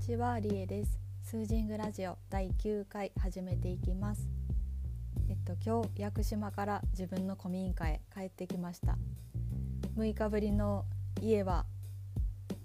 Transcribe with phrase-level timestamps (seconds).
[0.00, 0.98] ちはりえです。
[1.22, 4.28] スージングラジオ第9回始めていきます。
[5.28, 8.96] えっと今日屋久島から自分の古民家へ帰ってきました。
[9.96, 10.84] 6日ぶりの
[11.20, 11.66] 家は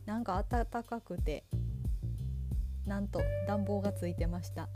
[0.06, 1.46] なんか暖かくて
[2.86, 4.70] なんと暖房がついてました。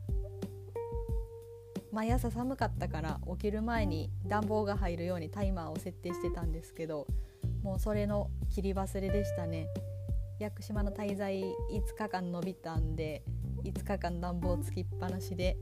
[1.92, 7.08] 毎朝寒かったから起きる前に暖房が入るようにタイマーを設定してたんですけど
[7.64, 9.68] もうそれの切り忘れでしたね。
[10.38, 13.24] 屋久島の滞在5日間延びたんで
[13.64, 15.56] 5日間暖房つきっぱなしで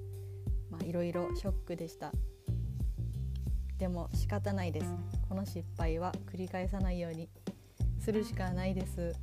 [0.84, 2.12] いろいろショックでした。
[3.78, 4.88] でも仕方ないです。
[5.30, 7.30] この失敗は繰り返さないように。
[8.00, 9.14] するしかないです。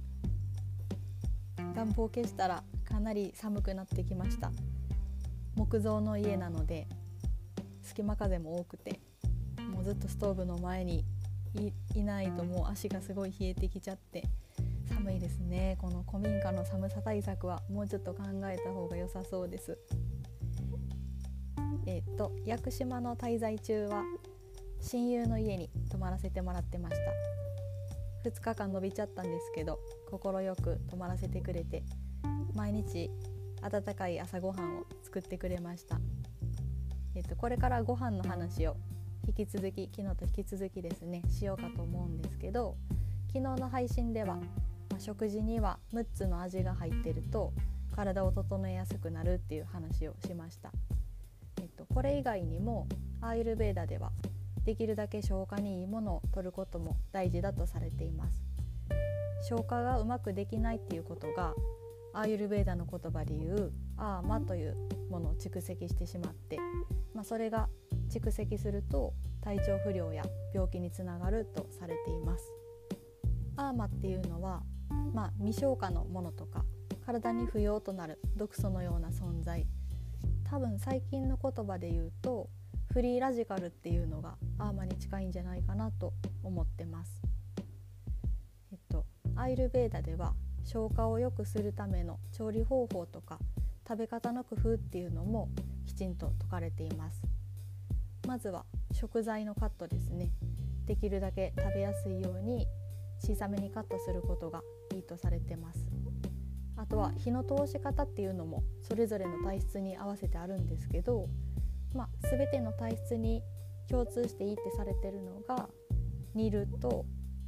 [1.74, 4.52] 暖房消したらかなり寒くなってきました。
[5.56, 6.87] 木造の家なので
[7.82, 9.01] 隙間風も多くて
[9.73, 11.04] もうずっとストーブの前に
[11.95, 14.24] いないともう足がすごい冷えてきちゃって
[14.91, 15.77] 寒いですね。
[15.80, 19.79] この古民家の寒さ対策はもうちょっと考えた方が良さそうです。
[21.87, 24.02] えっ、と屋久島の滞在中は
[24.80, 26.97] 親友の家に泊まらせてもらってまし
[28.24, 28.30] た。
[28.30, 29.79] 2日間伸びちゃったんですけど
[30.10, 31.82] 快く泊まらせてくれて
[32.54, 33.10] 毎日
[33.63, 36.01] 温かい朝ごはんを作ってくれました。
[37.15, 38.77] えっ、とこれからご飯の話を
[39.27, 42.77] 引き続き昨日と引き続きですねしようかと思うんですけど
[43.32, 44.38] 昨日の配信では、
[45.01, 47.52] 食事には6つの味が入ってると
[47.95, 50.70] 体を整えやすくなるっていう話をしました、
[51.60, 52.87] えっと、これ以外にも
[53.20, 54.12] アーユルベーダでは
[54.65, 58.45] できるだけ消化にいいものを摂ることも大事だとされています。
[59.48, 61.54] 消化がうまくできないっていうことが
[62.12, 64.76] アーユルベーダの言葉で言うアーマという
[65.09, 66.59] ものを蓄積してしまって、
[67.14, 67.69] まあ、それが
[68.10, 72.44] 蓄積すると体調不良や病気につながるとされています。
[73.56, 74.62] アーマっていうのは、
[75.12, 76.65] まあ、未消化のものとか
[77.05, 79.66] 体に不要となる毒素のような存在
[80.48, 82.48] 多分最近の言葉で言うと
[82.92, 87.22] フリーラジカルっていうのがアーマに近いんじゃないかなと思ってます。
[88.72, 89.04] えっと、
[89.37, 93.38] アイルベーダでは消化を良くするための調理方法とか
[93.87, 95.48] 食べ方の工夫っていうのも
[95.87, 97.22] きちんと説かれています。
[98.26, 100.31] まずは食材のカットですね
[100.87, 102.66] できるだけ食べやすいように
[103.19, 104.62] 小さめにカットすることが
[105.00, 105.87] いとされてます。
[106.77, 111.28] あとは火の通し方っていうのもそれぞれの体質に合わせてあるんですけど、
[111.94, 113.43] まあ、全ての体質に
[113.88, 115.69] 共通していいってされてるのが
[116.34, 117.05] 煮ると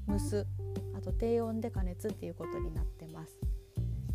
[0.07, 0.47] 蒸す
[0.95, 3.39] あと低温で加熱っていうことになってます。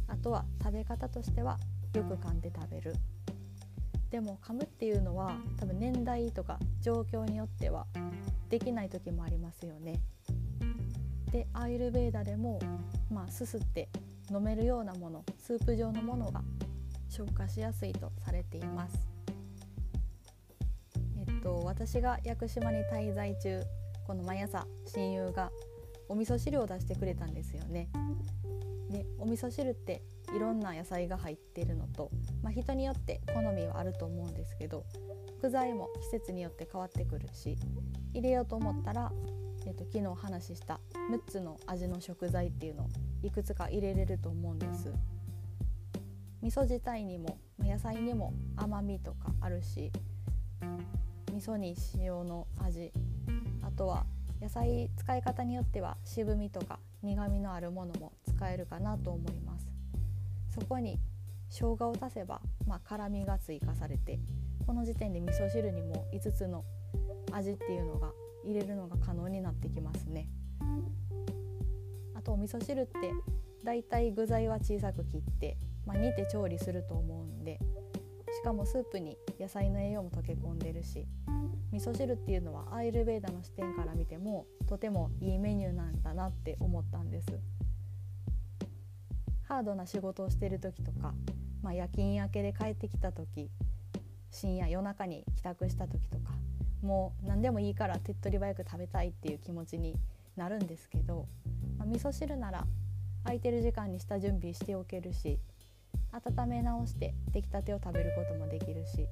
[0.08, 1.58] あとは食べ方としては
[1.94, 2.94] よく噛んで食べる。
[4.10, 7.88] でも噛むっていうのは多分年代とか状況によっては
[8.50, 10.00] できない時もありますよね。
[11.32, 12.60] でアイルベーダでも、
[13.12, 13.90] まあ、すすって
[14.32, 16.42] 飲めるようなものスープ状のものが
[17.10, 19.08] 消化しやすいとされています。
[21.18, 23.62] えっと私が屋久島に滞在中
[24.06, 25.52] この毎朝親友が
[26.10, 27.90] お味噌汁を出してくれたんですよね。
[28.90, 30.02] でお味噌汁って
[30.36, 32.10] いろんな野菜が入ってるのと、
[32.42, 34.86] まあ、人によって好みはあると思うんですけど
[35.42, 37.58] 具材も季節によって変わってくるし
[38.14, 39.12] 入れようと思ったら、
[39.68, 40.80] えーと、昨日話した
[41.12, 42.88] 6つの味の食材っていうのを
[43.22, 44.94] いくつか入れれると思うんです。
[46.42, 49.92] 味噌自体にも野菜にも甘みとかあるし
[51.34, 52.94] 味噌に塩の味
[53.62, 54.06] あとは
[54.40, 59.68] 野菜使い方によっては渋みとか苦みのあるものも使えるかなと思います。
[60.50, 60.98] そこに
[61.50, 64.20] 生姜を足せば、まあ、辛みが追加されて
[64.66, 66.64] この時点で味噌汁にも5つの
[67.34, 68.12] 味っていうのが
[68.48, 70.28] 入れるのが可能になってきますね
[72.16, 72.92] あとお味噌汁って
[73.64, 77.60] だいたい具材は小さく切って、まあ、煮て調理すると思うんで
[78.34, 81.06] しかもスープに野菜の栄養も溶け込んでるし
[81.72, 87.28] 味噌汁っていうのはアイルベーダの視点から見てもとてもいいメニューなんだなって思ったんです。
[89.48, 91.14] ハードな仕事をしてる時とか、
[91.62, 93.50] まあ、夜勤明けで帰ってきた時
[94.30, 96.34] 深夜夜中に帰宅した時とか
[96.82, 99.96] もう何でもいいから手っ取り早く食べたいっていう気持ちに
[100.36, 101.28] なるんですけど、
[101.78, 102.66] まあ、味噌汁なら
[103.24, 105.40] 空いてる時間に下準備しておけるし
[106.12, 109.08] 温め直して出来たてを食べることもできるし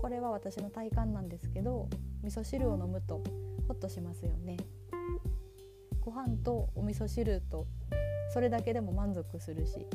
[0.00, 1.88] これは私の体感なんですけど
[2.22, 3.22] 味噌汁を飲むと
[3.68, 4.56] ホッとしますよね。
[6.00, 7.66] ご飯とお味噌汁と
[8.32, 9.86] それだけでも満足するし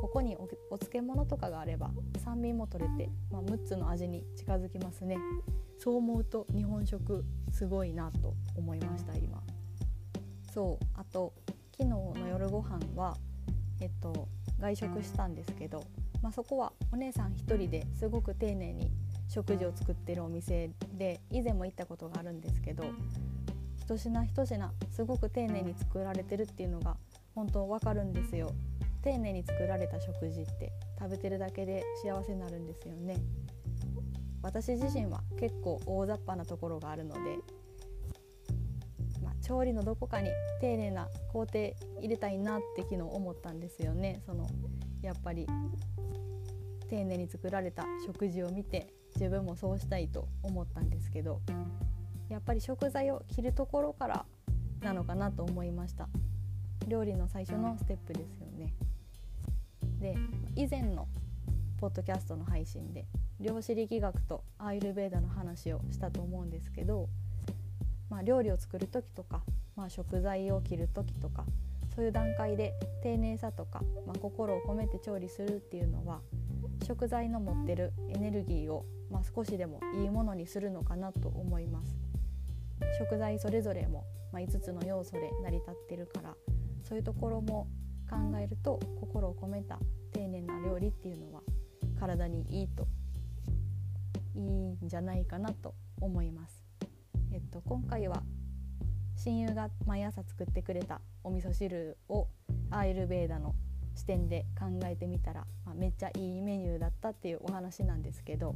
[0.00, 1.90] ここにお漬物とかがあれば
[2.24, 5.16] 酸味も取れて、まあ、6つの味に近づきますね。
[5.78, 9.42] そう思うと日本食すごいなと思いました今。
[10.52, 11.32] そうあと
[11.72, 13.16] 昨日の夜ご飯は
[13.80, 14.28] えっと
[14.60, 15.84] 外食したんですけど、
[16.22, 18.90] まあ、そこはお姉さん1人ですごく丁寧に
[19.28, 22.84] 食事を作ってるお店で以前も行ったことがあるんですけど
[23.84, 26.96] 一品一品すごく丁寧に作られてるっていうのが
[27.34, 28.52] 本当わかるんですよ。
[29.04, 33.18] 丁寧に作られた食事って食べてるだけで幸せになるんですよね。
[34.42, 37.20] 私自身は結構大雑把なところがあるので、
[39.22, 40.30] まあ、調理のどこかに
[40.60, 44.22] 丁寧な工程入れたいなって昨日思ったんですよね。
[44.24, 44.46] その
[45.02, 45.46] やっぱり
[46.88, 51.40] 丁寧に作られた食事を見て自分もそうしたいと思ったんですけど
[52.28, 54.26] やっぱり食材を切るところから
[54.80, 56.08] なのかなと思いました。
[56.88, 58.74] 料理の最初のステップですよね。
[60.04, 60.14] で
[60.54, 61.08] 以前の
[61.80, 63.06] ポッドキャストの配信で
[63.40, 67.08] 量子力学とアイルベーダの話をしたと思うんですけど、
[68.10, 69.40] まあ、料理を作る時とか、
[69.76, 71.46] まあ、食材を切る時とか
[71.96, 76.20] そういう段階で丁寧さとか、まあ、心を込めて調理するっていうのは
[76.86, 81.96] 食材の持ってるエネルギーを、まあ、少しでもいいものにするのかなと思います。
[82.98, 86.34] 食材それぞれも、まあ、5つの要素で成り立ってるから
[86.82, 87.68] そういうところも
[88.14, 89.78] 考えると心を込めた
[90.12, 91.40] 丁寧な料理っていうのは
[91.98, 92.86] 体にいいと
[94.36, 96.62] いいんじゃないかなと思います。
[97.32, 98.22] えっと、今回は
[99.16, 102.28] 親友が毎朝作ってくれたお味噌汁を
[102.70, 103.54] アーユルベーダの
[103.96, 108.54] 視点で考えてみたら、まあ、めっちゃいいメニューだったっていうお話なんですけど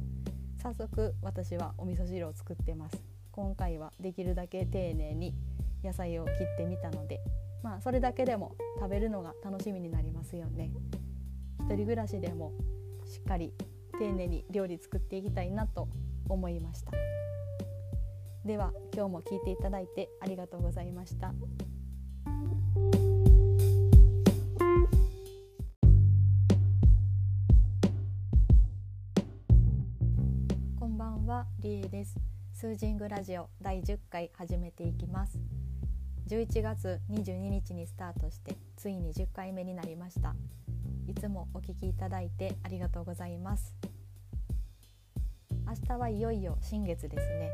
[0.61, 3.01] 早速私はお味噌汁を作ってます
[3.31, 5.33] 今回はできるだけ丁寧に
[5.83, 7.21] 野菜を切ってみたので
[7.61, 10.71] まあそれだけでも食べるのが楽しみになりますよね。
[11.59, 12.53] 一人暮らしでも
[13.05, 13.53] しっかり
[13.99, 15.89] 丁寧に料理作っていきたいなと
[16.29, 16.91] 思いました。
[18.45, 21.33] では今日も聞いていただいてありがとうございました。
[30.79, 32.15] こんばんはりえです。
[32.53, 35.39] スージングラジオ第10回始めていきます。
[36.29, 40.35] 11月22日にスタートしてついに10回目になりました。
[41.07, 43.73] いつもお聞きいただいてありがとうございます。
[45.65, 47.49] 明日はいよいよ新月ですね。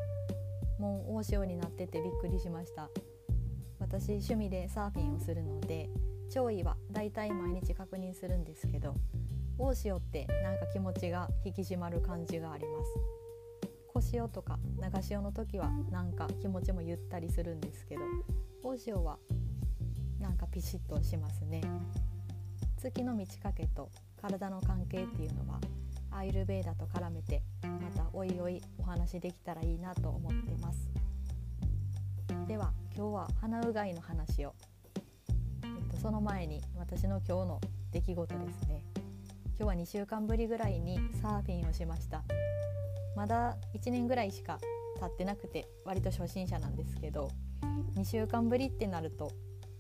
[0.77, 2.89] もう大潮になっててびっくりしました。
[3.80, 5.89] 私趣味でサーフィンをするので
[6.30, 8.94] 潮位はだいたい毎日確認するんですけど
[9.57, 12.92] 大潮ってなんか気持ちが引き締まる感じがあります。
[13.94, 18.01] 小潮とか長潮の時はなんか気持ちもゆったりするんですけど
[18.68, 19.20] 大潮は
[20.20, 21.62] なんかピシッとしますね。
[22.78, 25.62] 月の満ち欠けと体の関係っていうのは
[26.10, 30.90] アイルベーダと絡めてまたおいおいお話できたらいいなと思ってます。
[32.48, 34.56] では今日は鼻うがいの話を、
[35.64, 37.62] えっと、その前に私の今日の
[37.92, 38.82] 出来事ですね。
[39.58, 42.24] 今日は2週間ぶりぐらいにサーフィンをしました。
[43.16, 44.58] まだ1年ぐらいしか
[45.00, 47.30] 経ってなくて割と初心者なんですけど
[47.96, 49.31] 2週間ぶりってなると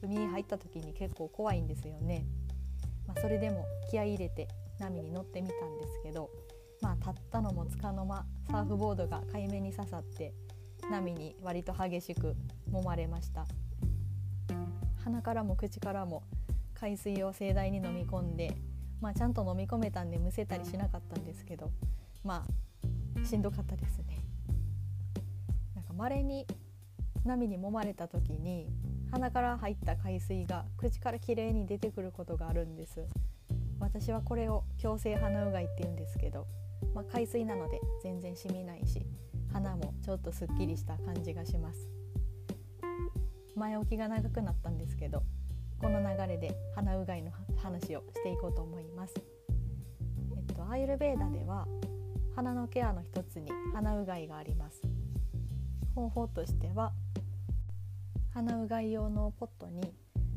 [0.01, 2.25] 海に入った時に結構怖いんですよね。
[3.07, 4.47] まあ、それでも気合い入れて
[4.79, 6.29] 波に乗ってみたんですけど、
[6.81, 10.33] まあ、立ったのもつかの間サーフボードが海面に刺さって
[10.89, 12.35] 波に割と激しく
[12.71, 13.45] 揉まれました。
[15.03, 16.23] 鼻からも口からも
[16.73, 18.55] 海水を盛大に飲み込んで、
[19.01, 21.71] まあ、ちゃんと飲み込めたんでむせたりしなかったんですけど
[22.23, 22.43] ま
[23.23, 24.23] あしんどかったですね。
[25.75, 26.45] なんか稀に
[27.25, 28.67] 波に揉まれた時に
[29.11, 33.05] 鼻から入った海水が口からきれいに出てくることがあるんです。
[33.79, 36.47] 私はこれを強制鼻うがいって言うんですけど、
[36.93, 39.05] まあ、海水なので全然染みないし
[39.51, 41.89] 鼻もちょっとすっきりした感じがします。
[43.55, 45.23] 前置きが長くなったんですけど
[45.79, 49.13] この流れで鼻うがいの話をしていこうと思います。
[50.35, 51.67] えっとアイルベーダでは
[52.35, 54.81] 鼻のケアの一つに鼻うがいがあります。
[55.95, 56.91] 方法としては
[58.35, 59.93] 鼻うがい用のポットに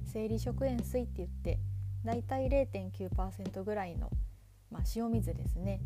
[0.06, 1.58] 生理食塩水って言って
[2.04, 4.08] だいたい0.9%ぐらいの、
[4.70, 5.80] まあ、塩水ですね。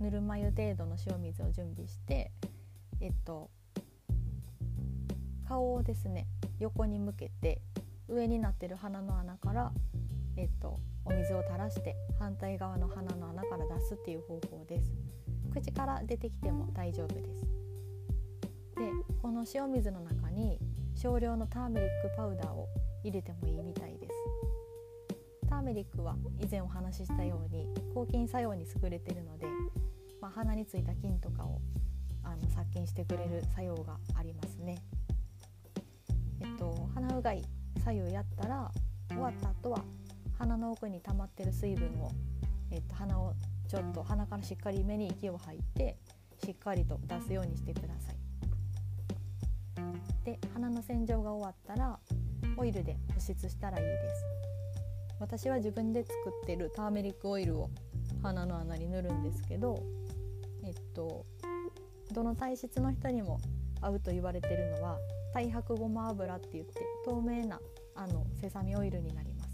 [0.00, 2.32] ぬるま湯程度の塩水を準備して
[3.00, 3.48] えっと
[5.46, 6.26] 顔をですね
[6.58, 7.60] 横に向けて
[8.08, 9.70] 上になってる鼻の穴から
[10.36, 14.92] えっとお水を垂らして反対側の鼻の穴から出すっていう方法です。
[15.52, 17.51] 口から出てきても大丈夫です。
[18.82, 18.90] で
[19.22, 20.58] この塩水の中に
[20.96, 22.66] 少量のターメリックパウダーを
[23.04, 24.12] 入れてもいいみたいです
[25.48, 29.46] ターメリックは以前お話ししたように抗菌作用に優れているので、
[30.20, 31.60] まあ、鼻についた菌とかを
[32.24, 34.82] あの殺菌してくれる作用がありますね
[36.40, 37.42] えっと鼻うがい
[37.84, 38.68] 左右やったら
[39.08, 39.84] 終わった後は
[40.38, 42.10] 鼻の奥に溜まってる水分を、
[42.72, 43.34] えっと、鼻を
[43.68, 45.96] ちょっと鼻からしっかり目に息を吐いて
[46.44, 48.21] しっかりと出すようにしてください。
[50.24, 51.98] で鼻の洗浄が終わったら
[52.56, 54.24] オイルで保湿したらいいです。
[55.20, 57.70] 私は自分で作ってるターメリックオイルを
[58.22, 59.82] 鼻の穴に塗るんですけど
[60.64, 61.24] えっと
[62.12, 63.40] どの体質の人にも
[63.80, 64.98] 合うと言われてるのは
[65.34, 67.60] 太白ごま油って言って透明な
[67.94, 69.52] あのセサミオイルになります。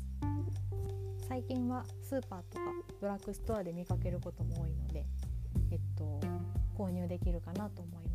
[1.29, 2.65] 最近はスーパーとか
[3.03, 5.05] ドラッグストアで見かけることも多いので、
[5.71, 6.19] えっと、
[6.77, 8.08] 購入できるかなと思います。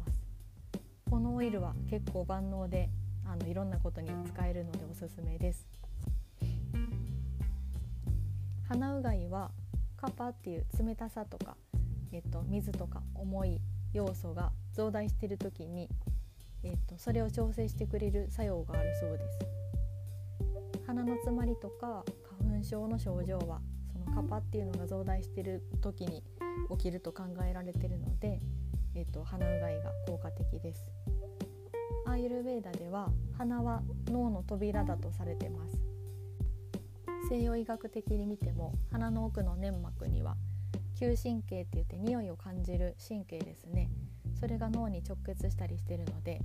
[1.14, 2.90] このオイルは結構万能で
[3.24, 5.68] あのいろんなことに使えるのでおすすめです。
[8.68, 9.52] 鼻うがいは
[9.96, 11.56] カパっていう冷たさとか、
[12.12, 13.62] えっと、水とか重い
[13.94, 15.88] 要素が増大している時に、
[16.64, 19.40] えっと、それを調整してくれる作用があるそうです。
[20.88, 22.04] 鼻の詰まりとか
[22.40, 23.62] 花粉症の症状は
[23.94, 26.24] そのカパっていうのが増大している時に
[26.72, 28.42] 起きると考えられているので、
[28.96, 30.86] えっと、鼻うがいが効果的です。
[32.06, 35.78] アーユルベーダでは鼻は脳の扉だとされてます。
[37.30, 40.36] 西洋医学的に見ても鼻の奥の粘膜には
[41.00, 43.90] 嗅神経って言って匂いを感じる神経ですね。
[44.40, 46.42] それが脳に直結したりしてるので、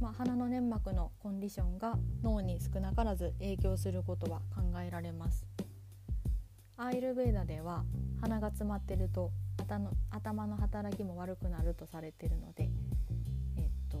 [0.00, 5.46] まあ、鼻の粘膜のコンディションが脳に少なからず影響することは考えられます。
[6.80, 7.82] アーユルベーダでは
[8.20, 9.32] 鼻が詰まってると
[10.10, 12.70] 頭の働きも悪くなるとされてるので
[13.56, 13.98] えっと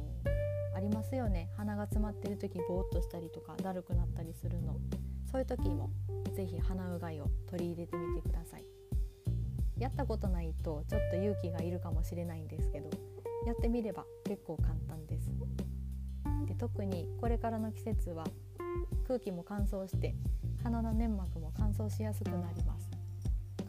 [0.76, 1.48] ありますよね。
[1.56, 4.76] 鼻が詰まってる時ぼーっとしたりとかだるくなったりするの。
[5.30, 5.90] そういう時も
[6.36, 8.64] 是非鼻うがいを取り入れてみてください。
[9.76, 12.90] やったことないとちょっと勇気がいるかもしれないんですけど
[13.44, 15.32] やってみれば結構簡単です。
[16.46, 18.24] で特にこれからの季節は
[19.08, 20.14] 空気も乾燥して
[20.62, 22.88] 鼻の粘膜も乾燥しやすくなります。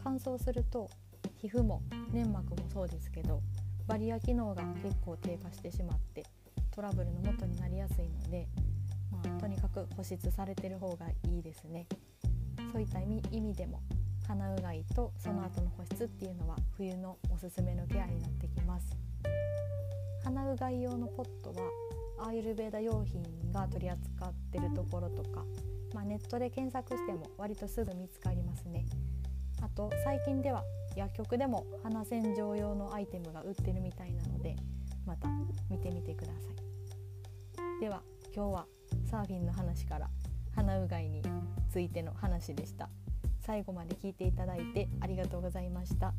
[0.02, 0.88] 乾燥すると
[1.36, 1.82] 皮膚も
[2.12, 3.42] 粘膜もそうですけど
[3.86, 6.24] バリア機能が結構低下してしまって
[6.70, 8.46] トラブルの元になりやすいので
[9.10, 11.86] まあ、とにかく保湿されてる方がいいですね。
[12.72, 13.80] そういった意味でも
[14.26, 18.96] 鼻うがいとその後の保湿っていうのは冬のおすすめのケアになってきます。
[20.22, 25.44] 鼻うがい用のポットはアーユルベーダ用品が取り扱ってるところとか、
[25.94, 28.86] まあ、ネットで検索しても割とすぐ見つかりますね。
[29.62, 30.64] あと最近では
[30.96, 34.56] 薬局でも鼻洗浄用のアイテムが売ってるみたいなので
[35.06, 35.28] また
[35.68, 36.38] 見てみてくださ
[37.78, 37.80] い。
[37.80, 38.02] では
[38.34, 38.66] 今日は
[39.10, 40.08] サーフィンの話から
[40.54, 41.22] 鼻うがいに
[41.70, 42.88] ついての話でした。
[43.40, 46.14] 最後まで聞いていただいてありがとうございました。